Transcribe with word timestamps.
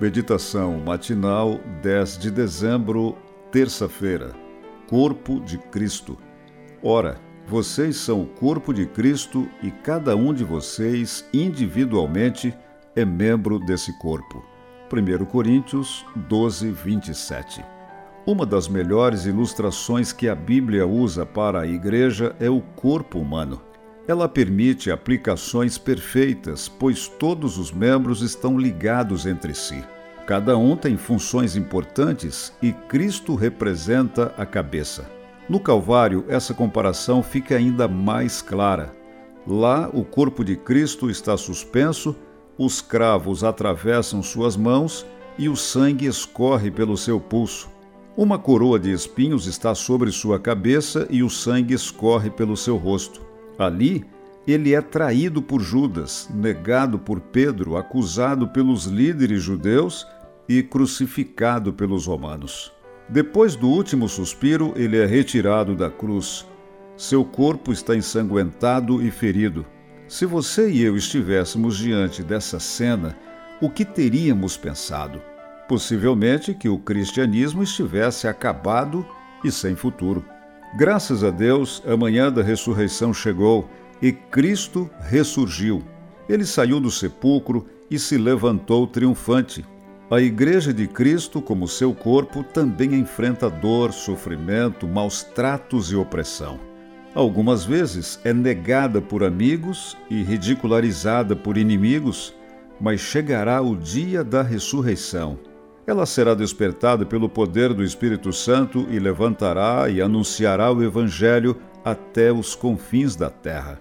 Meditação 0.00 0.78
matinal, 0.78 1.58
10 1.82 2.18
de 2.18 2.30
dezembro, 2.30 3.18
terça-feira. 3.50 4.30
Corpo 4.86 5.40
de 5.40 5.58
Cristo. 5.58 6.16
Ora, 6.80 7.20
vocês 7.48 7.96
são 7.96 8.22
o 8.22 8.26
corpo 8.26 8.72
de 8.72 8.86
Cristo 8.86 9.48
e 9.60 9.72
cada 9.72 10.14
um 10.14 10.32
de 10.32 10.44
vocês, 10.44 11.28
individualmente, 11.34 12.54
é 12.94 13.04
membro 13.04 13.58
desse 13.58 13.92
corpo. 13.98 14.44
1 14.88 15.24
Coríntios 15.24 16.06
12, 16.14 16.70
27. 16.70 17.64
Uma 18.24 18.46
das 18.46 18.68
melhores 18.68 19.26
ilustrações 19.26 20.12
que 20.12 20.28
a 20.28 20.34
Bíblia 20.36 20.86
usa 20.86 21.26
para 21.26 21.62
a 21.62 21.66
igreja 21.66 22.36
é 22.38 22.48
o 22.48 22.60
corpo 22.60 23.18
humano. 23.18 23.60
Ela 24.08 24.26
permite 24.26 24.90
aplicações 24.90 25.76
perfeitas, 25.76 26.66
pois 26.66 27.06
todos 27.06 27.58
os 27.58 27.70
membros 27.70 28.22
estão 28.22 28.58
ligados 28.58 29.26
entre 29.26 29.54
si. 29.54 29.84
Cada 30.26 30.56
um 30.56 30.74
tem 30.74 30.96
funções 30.96 31.56
importantes 31.56 32.50
e 32.62 32.72
Cristo 32.72 33.34
representa 33.34 34.32
a 34.38 34.46
cabeça. 34.46 35.10
No 35.46 35.60
Calvário, 35.60 36.24
essa 36.26 36.54
comparação 36.54 37.22
fica 37.22 37.54
ainda 37.54 37.86
mais 37.86 38.40
clara. 38.40 38.96
Lá, 39.46 39.90
o 39.92 40.02
corpo 40.02 40.42
de 40.42 40.56
Cristo 40.56 41.10
está 41.10 41.36
suspenso, 41.36 42.16
os 42.56 42.80
cravos 42.80 43.44
atravessam 43.44 44.22
suas 44.22 44.56
mãos 44.56 45.04
e 45.38 45.50
o 45.50 45.56
sangue 45.56 46.06
escorre 46.06 46.70
pelo 46.70 46.96
seu 46.96 47.20
pulso. 47.20 47.70
Uma 48.16 48.38
coroa 48.38 48.78
de 48.78 48.90
espinhos 48.90 49.46
está 49.46 49.74
sobre 49.74 50.10
sua 50.10 50.40
cabeça 50.40 51.06
e 51.10 51.22
o 51.22 51.28
sangue 51.28 51.74
escorre 51.74 52.30
pelo 52.30 52.56
seu 52.56 52.76
rosto. 52.76 53.27
Ali, 53.58 54.04
ele 54.46 54.72
é 54.72 54.80
traído 54.80 55.42
por 55.42 55.60
Judas, 55.60 56.28
negado 56.32 56.98
por 56.98 57.20
Pedro, 57.20 57.76
acusado 57.76 58.48
pelos 58.48 58.86
líderes 58.86 59.42
judeus 59.42 60.06
e 60.48 60.62
crucificado 60.62 61.72
pelos 61.72 62.06
romanos. 62.06 62.72
Depois 63.08 63.56
do 63.56 63.68
último 63.68 64.08
suspiro, 64.08 64.72
ele 64.76 64.96
é 64.96 65.04
retirado 65.04 65.74
da 65.74 65.90
cruz. 65.90 66.46
Seu 66.96 67.24
corpo 67.24 67.72
está 67.72 67.94
ensanguentado 67.96 69.02
e 69.02 69.10
ferido. 69.10 69.66
Se 70.06 70.24
você 70.24 70.70
e 70.70 70.82
eu 70.82 70.96
estivéssemos 70.96 71.76
diante 71.76 72.22
dessa 72.22 72.58
cena, 72.58 73.16
o 73.60 73.68
que 73.68 73.84
teríamos 73.84 74.56
pensado? 74.56 75.20
Possivelmente 75.68 76.54
que 76.54 76.68
o 76.68 76.78
cristianismo 76.78 77.62
estivesse 77.62 78.26
acabado 78.26 79.06
e 79.44 79.50
sem 79.50 79.74
futuro. 79.74 80.24
Graças 80.76 81.24
a 81.24 81.30
Deus, 81.30 81.82
a 81.86 81.96
manhã 81.96 82.30
da 82.30 82.42
ressurreição 82.42 83.12
chegou 83.12 83.68
e 84.02 84.12
Cristo 84.12 84.88
ressurgiu. 85.00 85.82
Ele 86.28 86.44
saiu 86.44 86.78
do 86.78 86.90
sepulcro 86.90 87.66
e 87.90 87.98
se 87.98 88.18
levantou 88.18 88.86
triunfante. 88.86 89.64
A 90.10 90.20
Igreja 90.20 90.72
de 90.72 90.86
Cristo, 90.86 91.40
como 91.40 91.66
seu 91.66 91.94
corpo, 91.94 92.42
também 92.42 92.94
enfrenta 92.94 93.48
dor, 93.48 93.92
sofrimento, 93.92 94.86
maus 94.86 95.22
tratos 95.22 95.90
e 95.90 95.96
opressão. 95.96 96.60
Algumas 97.14 97.64
vezes 97.64 98.20
é 98.22 98.32
negada 98.32 99.00
por 99.00 99.24
amigos 99.24 99.96
e 100.10 100.22
ridicularizada 100.22 101.34
por 101.34 101.56
inimigos, 101.56 102.34
mas 102.78 103.00
chegará 103.00 103.60
o 103.62 103.74
dia 103.74 104.22
da 104.22 104.42
ressurreição 104.42 105.38
ela 105.88 106.04
será 106.04 106.34
despertada 106.34 107.06
pelo 107.06 107.30
poder 107.30 107.72
do 107.72 107.82
Espírito 107.82 108.30
Santo 108.30 108.86
e 108.90 108.98
levantará 108.98 109.88
e 109.88 110.02
anunciará 110.02 110.70
o 110.70 110.82
Evangelho 110.82 111.56
até 111.82 112.30
os 112.30 112.54
confins 112.54 113.16
da 113.16 113.30
terra. 113.30 113.80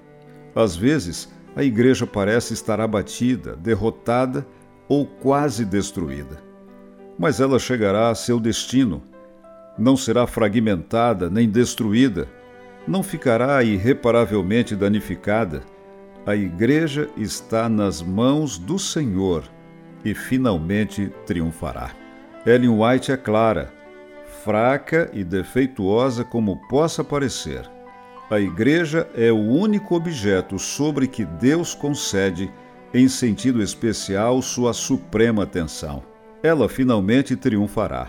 Às 0.56 0.74
vezes, 0.74 1.30
a 1.54 1.66
igreja 1.66 2.08
parece 2.08 2.54
estar 2.54 2.80
abatida, 2.80 3.58
derrotada 3.58 4.48
ou 4.88 5.06
quase 5.06 5.66
destruída. 5.66 6.42
Mas 7.20 7.42
ela 7.42 7.60
chegará 7.60 8.10
a 8.10 8.16
seu 8.16 8.40
destino. 8.40 9.04
Não 9.78 9.98
será 9.98 10.26
fragmentada 10.26 11.30
nem 11.30 11.50
destruída. 11.50 12.30
Não 12.88 13.04
ficará 13.04 13.62
irreparavelmente 13.64 14.78
danificada. 14.78 15.62
A 16.26 16.38
igreja 16.38 17.10
está 17.18 17.68
nas 17.68 18.02
mãos 18.02 18.58
do 18.58 18.80
Senhor 18.80 19.44
e 20.08 20.14
finalmente 20.14 21.12
triunfará. 21.26 21.92
Ellen 22.46 22.70
White 22.70 23.12
é 23.12 23.18
clara, 23.18 23.74
fraca 24.42 25.10
e 25.12 25.22
defeituosa 25.22 26.24
como 26.24 26.66
possa 26.70 27.04
parecer. 27.04 27.70
A 28.30 28.40
igreja 28.40 29.06
é 29.14 29.34
o 29.34 29.38
único 29.38 29.96
objeto 29.96 30.58
sobre 30.58 31.08
que 31.08 31.26
Deus 31.26 31.76
concede, 31.76 32.50
em 32.94 33.10
sentido 33.10 33.62
especial, 33.62 34.42
sua 34.42 34.72
suprema 34.72 35.44
atenção. 35.44 36.02
Ela 36.42 36.70
finalmente 36.70 37.36
triunfará. 37.36 38.08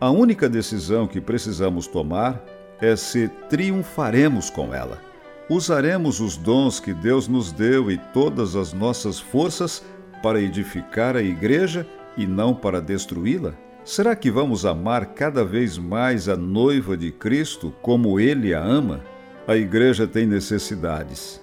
A 0.00 0.08
única 0.08 0.48
decisão 0.48 1.08
que 1.08 1.20
precisamos 1.20 1.88
tomar 1.88 2.40
é 2.80 2.94
se 2.94 3.26
triunfaremos 3.48 4.50
com 4.50 4.72
ela. 4.72 4.98
Usaremos 5.48 6.20
os 6.20 6.36
dons 6.36 6.78
que 6.78 6.94
Deus 6.94 7.26
nos 7.26 7.50
deu 7.50 7.90
e 7.90 7.98
todas 7.98 8.54
as 8.54 8.72
nossas 8.72 9.18
forças 9.18 9.84
para 10.22 10.40
edificar 10.40 11.16
a 11.16 11.22
igreja 11.22 11.86
e 12.16 12.26
não 12.26 12.54
para 12.54 12.80
destruí-la? 12.80 13.54
Será 13.84 14.14
que 14.14 14.30
vamos 14.30 14.66
amar 14.66 15.06
cada 15.14 15.44
vez 15.44 15.78
mais 15.78 16.28
a 16.28 16.36
noiva 16.36 16.96
de 16.96 17.10
Cristo 17.10 17.74
como 17.82 18.20
ele 18.20 18.54
a 18.54 18.62
ama? 18.62 19.00
A 19.48 19.56
igreja 19.56 20.06
tem 20.06 20.26
necessidades, 20.26 21.40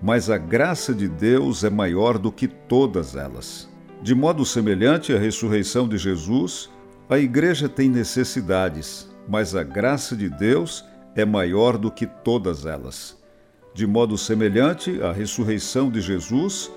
mas 0.00 0.30
a 0.30 0.38
graça 0.38 0.94
de 0.94 1.08
Deus 1.08 1.64
é 1.64 1.68
maior 1.68 2.16
do 2.16 2.30
que 2.30 2.46
todas 2.46 3.16
elas. 3.16 3.68
De 4.02 4.14
modo 4.14 4.46
semelhante 4.46 5.12
à 5.12 5.18
ressurreição 5.18 5.86
de 5.86 5.98
Jesus, 5.98 6.70
a 7.08 7.18
igreja 7.18 7.68
tem 7.68 7.88
necessidades, 7.88 9.10
mas 9.28 9.54
a 9.54 9.62
graça 9.62 10.16
de 10.16 10.30
Deus 10.30 10.84
é 11.14 11.24
maior 11.24 11.76
do 11.76 11.90
que 11.90 12.06
todas 12.06 12.64
elas. 12.64 13.18
De 13.74 13.86
modo 13.86 14.16
semelhante 14.16 15.02
à 15.02 15.12
ressurreição 15.12 15.90
de 15.90 16.00
Jesus, 16.00 16.70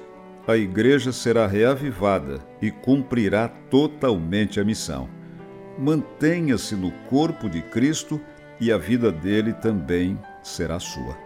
a 0.45 0.57
igreja 0.57 1.11
será 1.11 1.47
reavivada 1.47 2.39
e 2.61 2.69
cumprirá 2.69 3.47
totalmente 3.47 4.59
a 4.59 4.63
missão. 4.63 5.09
Mantenha-se 5.77 6.75
no 6.75 6.91
corpo 7.09 7.49
de 7.49 7.61
Cristo 7.61 8.19
e 8.59 8.71
a 8.71 8.77
vida 8.77 9.11
dele 9.11 9.53
também 9.53 10.19
será 10.43 10.79
sua. 10.79 11.17